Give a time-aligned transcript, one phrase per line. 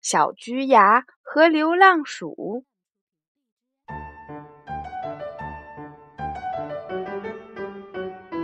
[0.00, 2.64] 小橘牙和流浪鼠》。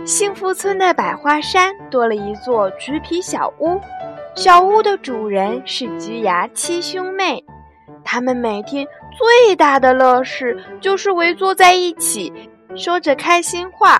[0.05, 3.81] 幸福村的百花山多了一座橘皮小屋，
[4.35, 7.43] 小屋的主人是橘牙七兄妹，
[8.03, 8.85] 他们每天
[9.17, 12.31] 最大的乐事就是围坐在一起，
[12.75, 13.99] 说着开心话。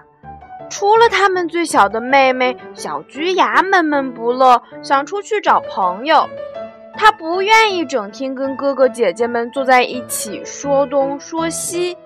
[0.70, 6.28] 除了他们最小的妹妹小橘牙闷闷不乐，想出去找朋友。
[6.98, 11.98] 他不愿意整天跟哥哥姐姐们坐在一起说东说西。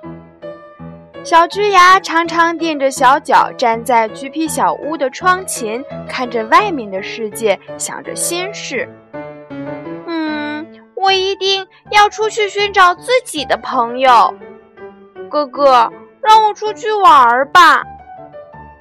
[1.23, 8.87] 小橘牙常常垫着小脚站在橘皮小屋的窗前，看着外面的世界，想着心事。
[10.07, 10.65] 嗯，
[10.95, 14.33] 我一定要出去寻找自己的朋友。
[15.29, 17.83] 哥哥，让我出去玩吧。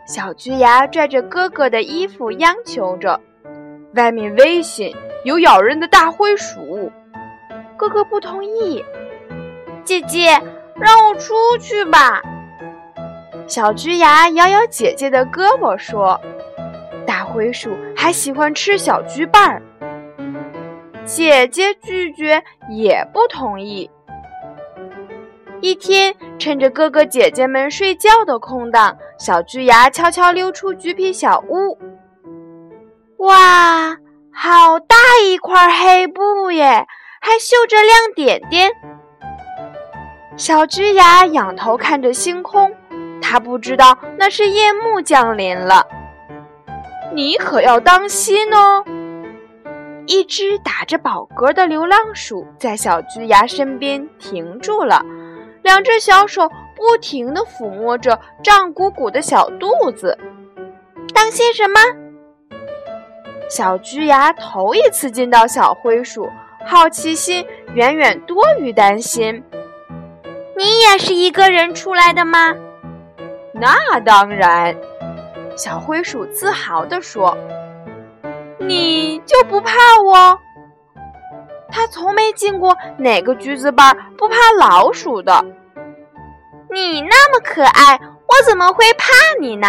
[0.07, 3.21] 小橘牙拽着哥哥的衣服，央求着
[3.99, 4.93] ：“外面危险，
[5.25, 6.91] 有咬人的大灰鼠。”
[7.77, 8.85] 哥哥不同意。
[9.85, 10.41] 姐姐，
[10.77, 12.23] 让我出去吧。
[13.49, 16.21] 小橘牙摇摇姐姐的胳膊说
[17.05, 19.63] ：“大灰鼠还喜欢吃小橘瓣儿。”
[21.05, 22.41] 姐姐拒绝，
[22.71, 23.91] 也不同意。
[25.61, 31.77] 一天，趁着哥哥姐姐们睡觉的空档，小橘牙悄悄溜出橘皮小屋。
[33.19, 33.97] 哇，
[34.33, 36.87] 好大一块黑布耶，
[37.21, 38.71] 还绣着亮点点。
[40.37, 42.73] 小橘牙仰头看着星空，
[43.21, 45.85] 他不知道那是夜幕降临了。
[47.13, 48.85] 你可要当心哦！
[50.07, 55.05] 一只打着饱嗝的流浪鼠在小橘牙身边停住了。
[55.63, 60.17] 两只小手不停地抚摸着胀鼓鼓的小肚子，
[61.13, 61.81] 当心什么？
[63.49, 66.31] 小橘牙头一次见到小灰鼠，
[66.67, 67.45] 好奇心
[67.75, 69.43] 远远多于担心。
[70.57, 72.55] 你也是一个人出来的吗？
[73.55, 74.77] 那当然，
[75.57, 77.37] 小灰鼠自豪地说。
[78.61, 79.73] 你就不怕
[80.05, 80.39] 我？
[81.71, 85.43] 他从没见过哪个橘子瓣不怕老鼠的。
[86.71, 89.07] 你那么可爱，我怎么会怕
[89.41, 89.69] 你呢？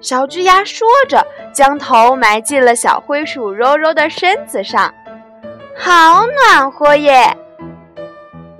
[0.00, 4.92] 小橘牙说着，将头埋进了小灰鼠柔柔的身子上，
[5.76, 7.36] 好暖和耶！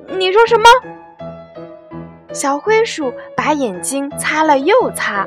[0.07, 0.65] 你说什么？
[2.33, 5.27] 小灰鼠把眼睛擦了又擦，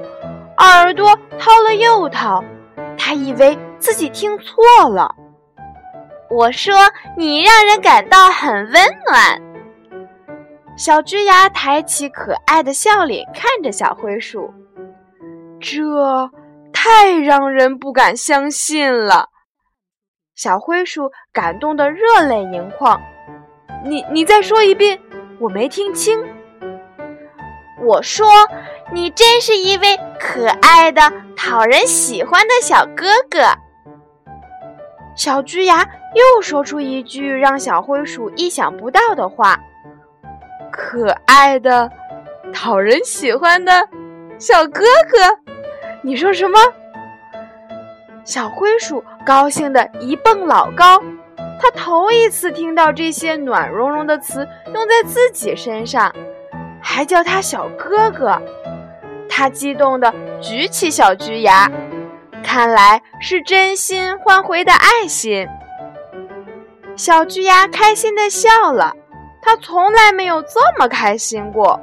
[0.57, 2.44] 耳朵掏了又掏，
[2.97, 5.16] 它以为自己听错了。
[6.30, 6.75] 我说
[7.18, 8.74] 你让人感到很温
[9.06, 9.41] 暖。
[10.78, 14.51] 小橘牙抬起可爱的笑脸看着小灰鼠，
[15.63, 16.29] 这
[16.74, 19.29] 太让人不敢相信了。
[20.35, 23.01] 小灰鼠感动得热泪盈眶。
[23.85, 25.00] 你你再说一遍，
[25.40, 26.22] 我没听清。
[27.81, 28.28] 我说，
[28.91, 31.01] 你真是一位可爱的、
[31.38, 33.40] 讨人喜欢的小哥哥。
[35.16, 39.57] 小橘牙又说出一句让小灰鼠意想不到的话。
[40.74, 41.90] 可爱的、
[42.53, 43.88] 讨人喜欢的
[44.40, 45.42] 小哥哥，
[46.05, 46.59] 你说什么？
[48.25, 51.01] 小灰鼠高兴的一蹦老高，
[51.57, 56.13] 他头一次听到这些暖融融的词用在自己身上，
[56.81, 58.37] 还叫他小哥哥。
[59.29, 61.71] 他激动的举起小橘牙，
[62.44, 65.47] 看来是真心换回的爱心。
[66.97, 68.94] 小橘牙开心的笑了。
[69.41, 71.77] 他从来没有这么开心过，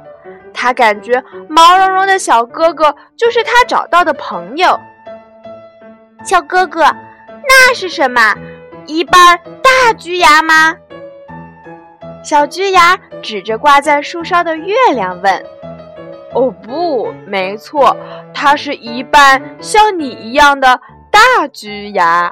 [0.61, 4.79] 他感觉毛茸茸的小哥哥就是他找到的朋友。
[6.23, 8.35] 小哥哥，那是什么？
[8.85, 10.75] 一半大橘牙吗？
[12.23, 15.43] 小橘牙指着挂在树梢的月亮问
[16.35, 17.97] ：“哦，不，没错，
[18.31, 20.79] 它是一半像你一样的
[21.09, 22.31] 大橘牙。”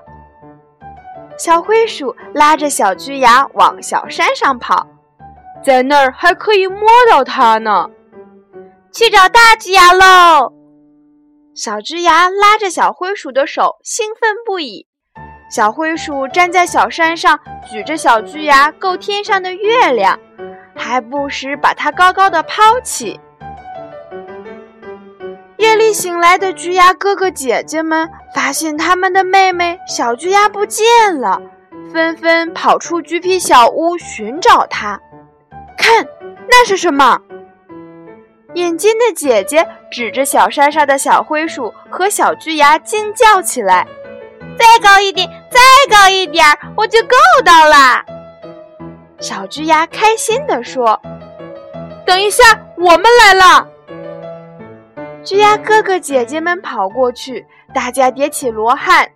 [1.35, 4.85] 小灰鼠拉着小橘牙往小山上跑。
[5.63, 7.89] 在那儿还可以摸到它呢，
[8.91, 10.53] 去找大橘牙喽！
[11.53, 14.87] 小橘牙拉着小灰鼠的手，兴奋不已。
[15.51, 17.39] 小灰鼠站在小山上，
[17.69, 20.19] 举着小巨牙够天上的月亮，
[20.75, 23.19] 还不时把它高高的抛起。
[25.57, 30.85] 夜里醒来的巨牙哥哥姐姐们发现他们的妹妹小巨牙不见
[31.19, 31.41] 了，
[31.91, 34.99] 纷纷跑出橘皮小屋寻找它。
[35.77, 36.07] 看，
[36.47, 37.19] 那是什么？
[38.59, 43.87] 眼尖的姐姐指着小山上的小灰鼠和小巨牙惊叫起来。
[44.57, 45.59] 再高一点，再
[45.89, 46.45] 高一点，
[46.75, 48.03] 我就够到了。
[49.19, 50.99] 小巨牙开心地说
[52.05, 52.43] ：“等一下，
[52.77, 53.67] 我们来了！”
[55.23, 59.07] 巨牙哥哥姐姐们跑过去，大家叠起罗汉。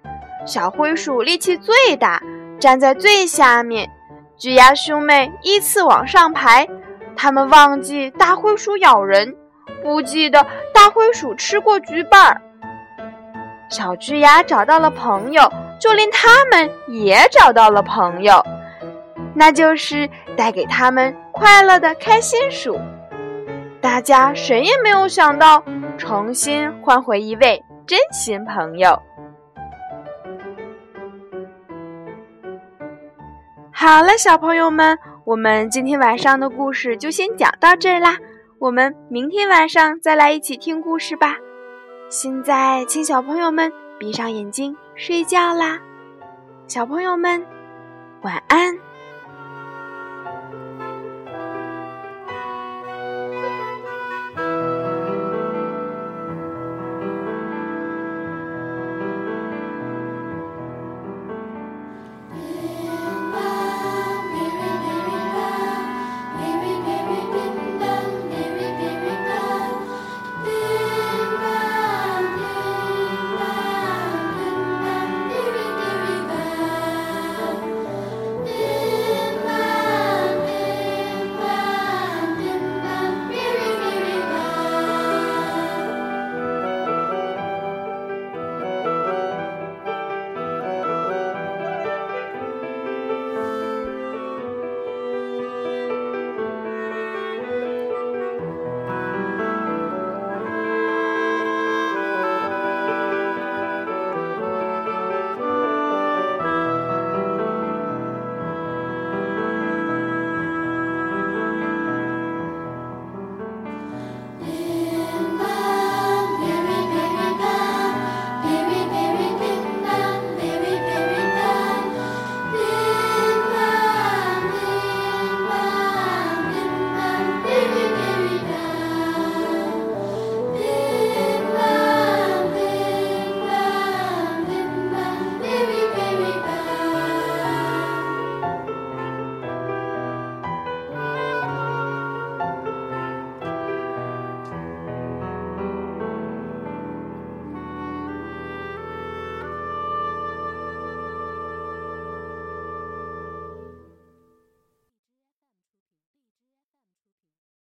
[0.46, 2.22] 小灰鼠力气最大，
[2.60, 3.90] 站在最下面。
[4.38, 6.68] 巨牙兄妹依次往上排，
[7.16, 9.36] 他们忘记大灰鼠咬人，
[9.82, 12.42] 不记得大灰鼠吃过橘瓣儿。
[13.70, 18.44] 小巨牙找到了朋友，就连他们也找到了朋友，
[19.34, 22.80] 那就是带给他们快乐的开心鼠。
[23.82, 25.64] 大家谁也没有想到，
[25.98, 29.02] 重新换回一位真心朋友。
[33.72, 38.18] 好了，小朋友们，我们今天晚上的故事就先讲到这儿啦，
[38.60, 41.38] 我们明天晚上再来一起听故事吧。
[42.10, 45.80] 现在，请小朋友们闭上眼睛睡觉啦，
[46.68, 47.46] 小朋友们，
[48.22, 48.78] 晚安。